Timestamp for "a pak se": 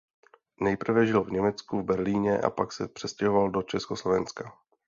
2.37-2.87